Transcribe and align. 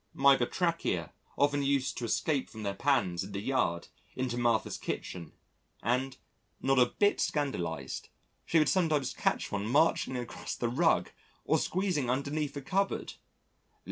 My 0.15 0.35
Batrachia 0.35 1.11
often 1.37 1.61
used 1.61 1.95
to 1.99 2.05
escape 2.05 2.49
from 2.49 2.63
their 2.63 2.73
pans 2.73 3.23
in 3.23 3.33
the 3.33 3.39
yard 3.39 3.87
into 4.15 4.35
Martha's 4.35 4.79
kitchen, 4.79 5.31
and, 5.83 6.17
not 6.59 6.79
a 6.79 6.87
bit 6.87 7.21
scandalised, 7.21 8.09
she 8.43 8.57
would 8.57 8.67
sometimes 8.69 9.13
catch 9.13 9.51
one 9.51 9.67
marching 9.67 10.15
across 10.17 10.55
the 10.55 10.69
rug 10.69 11.11
or 11.45 11.59
squeezing 11.59 12.09
underneath 12.09 12.57
a 12.57 12.63
cupboard. 12.63 13.13